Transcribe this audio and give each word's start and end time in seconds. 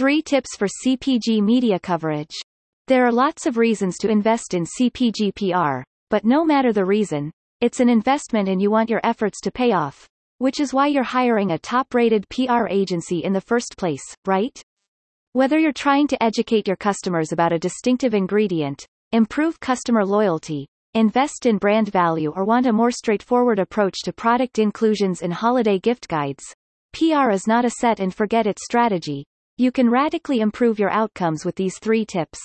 3 0.00 0.22
tips 0.22 0.56
for 0.56 0.66
CPG 0.66 1.42
media 1.42 1.78
coverage. 1.78 2.34
There 2.86 3.04
are 3.04 3.12
lots 3.12 3.44
of 3.44 3.58
reasons 3.58 3.98
to 3.98 4.08
invest 4.08 4.54
in 4.54 4.64
CPG 4.64 5.34
PR, 5.34 5.82
but 6.08 6.24
no 6.24 6.42
matter 6.42 6.72
the 6.72 6.86
reason, 6.86 7.30
it's 7.60 7.80
an 7.80 7.90
investment 7.90 8.48
and 8.48 8.62
you 8.62 8.70
want 8.70 8.88
your 8.88 9.02
efforts 9.04 9.42
to 9.42 9.50
pay 9.50 9.72
off. 9.72 10.06
Which 10.38 10.58
is 10.58 10.72
why 10.72 10.86
you're 10.86 11.02
hiring 11.02 11.50
a 11.50 11.58
top-rated 11.58 12.26
PR 12.30 12.66
agency 12.70 13.24
in 13.24 13.34
the 13.34 13.42
first 13.42 13.76
place, 13.76 14.00
right? 14.24 14.58
Whether 15.34 15.58
you're 15.58 15.70
trying 15.70 16.06
to 16.06 16.22
educate 16.22 16.66
your 16.66 16.78
customers 16.78 17.30
about 17.30 17.52
a 17.52 17.58
distinctive 17.58 18.14
ingredient, 18.14 18.86
improve 19.12 19.60
customer 19.60 20.06
loyalty, 20.06 20.66
invest 20.94 21.44
in 21.44 21.58
brand 21.58 21.92
value 21.92 22.32
or 22.34 22.46
want 22.46 22.64
a 22.64 22.72
more 22.72 22.90
straightforward 22.90 23.58
approach 23.58 23.96
to 24.04 24.14
product 24.14 24.58
inclusions 24.58 25.20
in 25.20 25.30
holiday 25.30 25.78
gift 25.78 26.08
guides, 26.08 26.54
PR 26.94 27.30
is 27.30 27.46
not 27.46 27.66
a 27.66 27.70
set 27.70 28.00
and 28.00 28.14
forget 28.14 28.46
it 28.46 28.58
strategy. 28.58 29.26
You 29.60 29.70
can 29.70 29.90
radically 29.90 30.40
improve 30.40 30.78
your 30.78 30.88
outcomes 30.88 31.44
with 31.44 31.54
these 31.54 31.78
three 31.78 32.06
tips. 32.06 32.38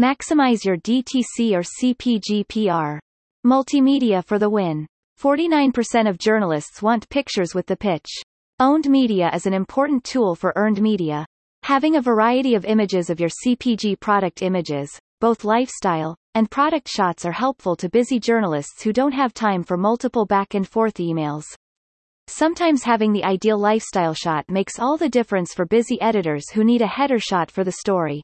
Maximize 0.00 0.64
your 0.64 0.78
DTC 0.78 1.52
or 1.52 1.60
CPG 1.60 2.48
PR. 2.48 2.98
Multimedia 3.46 4.24
for 4.24 4.38
the 4.38 4.48
win. 4.48 4.86
49% 5.20 6.08
of 6.08 6.16
journalists 6.16 6.80
want 6.80 7.06
pictures 7.10 7.54
with 7.54 7.66
the 7.66 7.76
pitch. 7.76 8.08
Owned 8.58 8.88
media 8.88 9.30
is 9.34 9.44
an 9.44 9.52
important 9.52 10.02
tool 10.02 10.34
for 10.34 10.54
earned 10.56 10.80
media. 10.80 11.26
Having 11.64 11.96
a 11.96 12.00
variety 12.00 12.54
of 12.54 12.64
images 12.64 13.10
of 13.10 13.20
your 13.20 13.28
CPG 13.28 14.00
product 14.00 14.40
images, 14.40 14.98
both 15.20 15.44
lifestyle 15.44 16.16
and 16.34 16.50
product 16.50 16.88
shots 16.88 17.26
are 17.26 17.32
helpful 17.32 17.76
to 17.76 17.90
busy 17.90 18.18
journalists 18.18 18.82
who 18.82 18.94
don't 18.94 19.12
have 19.12 19.34
time 19.34 19.62
for 19.62 19.76
multiple 19.76 20.24
back 20.24 20.54
and 20.54 20.66
forth 20.66 20.94
emails. 20.94 21.44
Sometimes 22.26 22.82
having 22.82 23.12
the 23.12 23.24
ideal 23.24 23.58
lifestyle 23.58 24.14
shot 24.14 24.44
makes 24.48 24.78
all 24.78 24.96
the 24.96 25.08
difference 25.08 25.52
for 25.52 25.66
busy 25.66 26.00
editors 26.00 26.50
who 26.50 26.64
need 26.64 26.80
a 26.80 26.86
header 26.86 27.18
shot 27.18 27.50
for 27.50 27.64
the 27.64 27.72
story. 27.72 28.22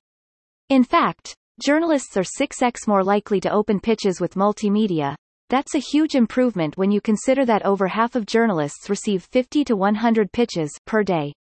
In 0.71 0.85
fact, 0.85 1.35
journalists 1.61 2.17
are 2.17 2.23
6x 2.23 2.89
more 2.89 3.05
likely 3.05 3.41
to 3.41 3.53
open 3.53 3.79
pitches 3.79 4.20
with 4.20 4.37
multimedia. 4.37 5.15
That's 5.51 5.75
a 5.75 5.81
huge 5.81 6.15
improvement 6.15 6.79
when 6.79 6.91
you 6.91 7.01
consider 7.01 7.45
that 7.45 7.67
over 7.67 7.89
half 7.89 8.15
of 8.15 8.25
journalists 8.25 8.89
receive 8.89 9.25
50 9.25 9.65
to 9.65 9.77
100 9.77 10.33
pitches 10.33 10.70
per 10.87 11.03
day. 11.03 11.35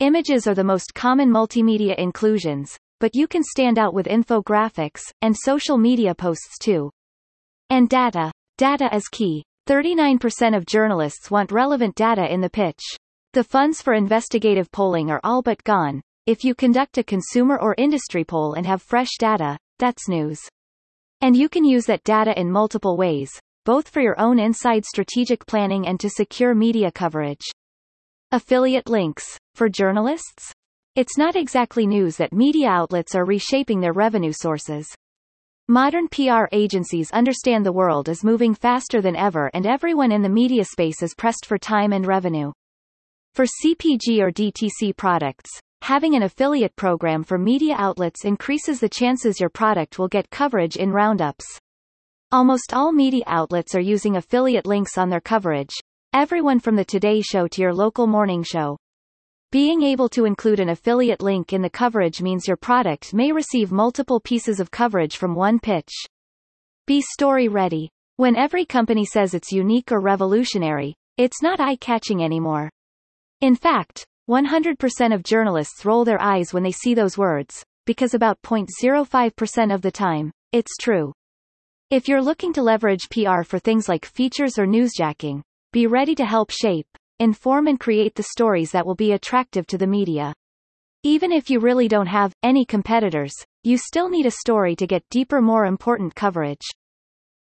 Images 0.00 0.46
are 0.46 0.54
the 0.54 0.64
most 0.64 0.92
common 0.94 1.30
multimedia 1.30 1.96
inclusions, 1.96 2.76
but 3.00 3.14
you 3.14 3.26
can 3.26 3.42
stand 3.42 3.78
out 3.78 3.94
with 3.94 4.06
infographics 4.06 5.02
and 5.22 5.36
social 5.36 5.78
media 5.78 6.14
posts 6.14 6.58
too. 6.58 6.90
And 7.70 7.88
data. 7.88 8.30
Data 8.58 8.94
is 8.94 9.08
key. 9.08 9.44
39% 9.68 10.56
of 10.56 10.64
journalists 10.64 11.30
want 11.30 11.52
relevant 11.52 11.94
data 11.94 12.32
in 12.32 12.40
the 12.40 12.48
pitch. 12.48 12.80
The 13.34 13.44
funds 13.44 13.82
for 13.82 13.92
investigative 13.92 14.72
polling 14.72 15.10
are 15.10 15.20
all 15.22 15.42
but 15.42 15.62
gone. 15.62 16.00
If 16.24 16.42
you 16.42 16.54
conduct 16.54 16.96
a 16.96 17.04
consumer 17.04 17.58
or 17.60 17.74
industry 17.76 18.24
poll 18.24 18.54
and 18.54 18.64
have 18.64 18.80
fresh 18.80 19.10
data, 19.18 19.58
that's 19.78 20.08
news. 20.08 20.40
And 21.20 21.36
you 21.36 21.50
can 21.50 21.66
use 21.66 21.84
that 21.84 22.02
data 22.04 22.32
in 22.40 22.50
multiple 22.50 22.96
ways, 22.96 23.30
both 23.66 23.90
for 23.90 24.00
your 24.00 24.18
own 24.18 24.38
inside 24.38 24.86
strategic 24.86 25.44
planning 25.44 25.86
and 25.86 26.00
to 26.00 26.08
secure 26.08 26.54
media 26.54 26.90
coverage. 26.90 27.44
Affiliate 28.32 28.88
links. 28.88 29.36
For 29.54 29.68
journalists? 29.68 30.50
It's 30.96 31.18
not 31.18 31.36
exactly 31.36 31.86
news 31.86 32.16
that 32.16 32.32
media 32.32 32.68
outlets 32.68 33.14
are 33.14 33.26
reshaping 33.26 33.80
their 33.80 33.92
revenue 33.92 34.32
sources. 34.32 34.88
Modern 35.70 36.08
PR 36.08 36.46
agencies 36.50 37.10
understand 37.10 37.66
the 37.66 37.72
world 37.72 38.08
is 38.08 38.24
moving 38.24 38.54
faster 38.54 39.02
than 39.02 39.14
ever 39.14 39.50
and 39.52 39.66
everyone 39.66 40.10
in 40.10 40.22
the 40.22 40.28
media 40.30 40.64
space 40.64 41.02
is 41.02 41.14
pressed 41.14 41.44
for 41.44 41.58
time 41.58 41.92
and 41.92 42.06
revenue. 42.06 42.50
For 43.34 43.44
CPG 43.44 44.18
or 44.20 44.32
DTC 44.32 44.96
products, 44.96 45.50
having 45.82 46.14
an 46.14 46.22
affiliate 46.22 46.74
program 46.74 47.22
for 47.22 47.36
media 47.36 47.74
outlets 47.76 48.24
increases 48.24 48.80
the 48.80 48.88
chances 48.88 49.40
your 49.40 49.50
product 49.50 49.98
will 49.98 50.08
get 50.08 50.30
coverage 50.30 50.76
in 50.76 50.90
roundups. 50.90 51.44
Almost 52.32 52.72
all 52.72 52.90
media 52.90 53.24
outlets 53.26 53.74
are 53.74 53.80
using 53.80 54.16
affiliate 54.16 54.64
links 54.64 54.96
on 54.96 55.10
their 55.10 55.20
coverage, 55.20 55.74
everyone 56.14 56.60
from 56.60 56.76
the 56.76 56.84
Today 56.86 57.20
Show 57.20 57.46
to 57.46 57.60
your 57.60 57.74
local 57.74 58.06
morning 58.06 58.42
show. 58.42 58.78
Being 59.50 59.82
able 59.82 60.10
to 60.10 60.26
include 60.26 60.60
an 60.60 60.68
affiliate 60.68 61.22
link 61.22 61.54
in 61.54 61.62
the 61.62 61.70
coverage 61.70 62.20
means 62.20 62.46
your 62.46 62.58
product 62.58 63.14
may 63.14 63.32
receive 63.32 63.72
multiple 63.72 64.20
pieces 64.20 64.60
of 64.60 64.70
coverage 64.70 65.16
from 65.16 65.34
one 65.34 65.58
pitch. 65.58 65.90
Be 66.86 67.00
story 67.00 67.48
ready. 67.48 67.88
When 68.16 68.36
every 68.36 68.66
company 68.66 69.06
says 69.06 69.32
it's 69.32 69.50
unique 69.50 69.90
or 69.90 70.00
revolutionary, 70.00 70.94
it's 71.16 71.40
not 71.40 71.60
eye-catching 71.60 72.22
anymore. 72.22 72.68
In 73.40 73.54
fact, 73.54 74.04
100% 74.28 75.14
of 75.14 75.22
journalists 75.22 75.86
roll 75.86 76.04
their 76.04 76.20
eyes 76.20 76.52
when 76.52 76.62
they 76.62 76.70
see 76.70 76.92
those 76.92 77.16
words, 77.16 77.64
because 77.86 78.12
about 78.12 78.36
0.05% 78.42 79.74
of 79.74 79.80
the 79.80 79.90
time, 79.90 80.30
it's 80.52 80.76
true. 80.78 81.10
If 81.88 82.06
you're 82.06 82.20
looking 82.20 82.52
to 82.52 82.62
leverage 82.62 83.08
PR 83.08 83.44
for 83.44 83.58
things 83.58 83.88
like 83.88 84.04
features 84.04 84.58
or 84.58 84.66
newsjacking, 84.66 85.40
be 85.72 85.86
ready 85.86 86.14
to 86.16 86.26
help 86.26 86.50
shape, 86.50 86.86
inform 87.20 87.66
and 87.66 87.80
create 87.80 88.14
the 88.14 88.22
stories 88.22 88.70
that 88.72 88.86
will 88.86 88.94
be 88.94 89.12
attractive 89.12 89.66
to 89.66 89.78
the 89.78 89.86
media. 89.86 90.32
Even 91.02 91.32
if 91.32 91.48
you 91.50 91.60
really 91.60 91.88
don't 91.88 92.06
have 92.06 92.32
any 92.42 92.64
competitors, 92.64 93.32
you 93.62 93.78
still 93.78 94.08
need 94.08 94.26
a 94.26 94.30
story 94.30 94.74
to 94.76 94.86
get 94.86 95.08
deeper 95.10 95.40
more 95.40 95.66
important 95.66 96.14
coverage. 96.14 96.66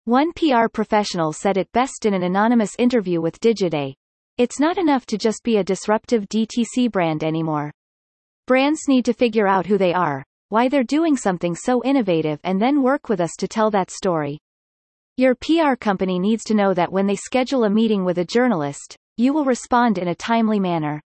One 0.05 0.33
PR 0.33 0.67
professional 0.67 1.33
said 1.33 1.57
it 1.57 1.71
best 1.71 2.05
in 2.05 2.13
an 2.13 2.23
anonymous 2.23 2.75
interview 2.77 3.21
with 3.21 3.39
Digiday. 3.39 3.93
It's 4.37 4.59
not 4.59 4.77
enough 4.77 5.05
to 5.05 5.17
just 5.17 5.43
be 5.43 5.57
a 5.57 5.63
disruptive 5.63 6.27
DTC 6.29 6.91
brand 6.91 7.23
anymore. 7.23 7.71
Brands 8.45 8.81
need 8.87 9.05
to 9.05 9.13
figure 9.13 9.47
out 9.47 9.67
who 9.67 9.77
they 9.77 9.93
are, 9.93 10.23
why 10.49 10.67
they're 10.67 10.83
doing 10.83 11.15
something 11.15 11.55
so 11.55 11.83
innovative 11.83 12.39
and 12.43 12.61
then 12.61 12.83
work 12.83 13.09
with 13.09 13.21
us 13.21 13.31
to 13.39 13.47
tell 13.47 13.71
that 13.71 13.89
story. 13.89 14.39
Your 15.17 15.35
PR 15.35 15.75
company 15.79 16.19
needs 16.19 16.43
to 16.45 16.53
know 16.53 16.73
that 16.73 16.91
when 16.91 17.07
they 17.07 17.15
schedule 17.15 17.63
a 17.63 17.69
meeting 17.69 18.03
with 18.03 18.17
a 18.17 18.25
journalist, 18.25 18.97
you 19.17 19.33
will 19.33 19.45
respond 19.45 19.97
in 19.97 20.07
a 20.07 20.15
timely 20.15 20.59
manner. 20.59 21.01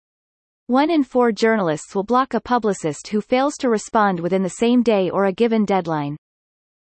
One 0.69 0.91
in 0.91 1.05
four 1.05 1.33
journalists 1.33 1.95
will 1.95 2.03
block 2.03 2.35
a 2.35 2.41
publicist 2.41 3.09
who 3.09 3.21
fails 3.21 3.55
to 3.59 3.69
respond 3.69 4.21
within 4.21 4.43
the 4.43 4.49
same 4.49 4.83
day 4.83 5.11
or 5.11 5.27
a 5.27 5.33
given 5.33 5.65
deadline. 5.65 6.17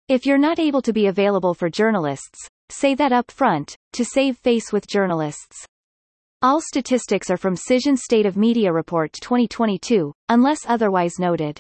If 0.08 0.26
you're 0.26 0.38
not 0.38 0.60
able 0.60 0.82
to 0.84 0.94
be 0.94 1.08
available 1.08 1.54
for 1.54 1.70
journalists, 1.70 2.48
say 2.70 2.96
that 2.96 3.12
up 3.12 3.32
front, 3.32 3.76
to 3.94 4.06
save 4.06 4.38
face 4.38 4.72
with 4.72 4.88
journalists. 4.88 5.66
All 6.42 6.62
statistics 6.62 7.30
are 7.32 7.38
from 7.38 7.56
Cision 7.56 7.98
State 7.98 8.26
of 8.26 8.38
Media 8.38 8.72
Report 8.72 9.12
2022, 9.14 10.14
unless 10.30 10.60
otherwise 10.68 11.14
noted. 11.18 11.60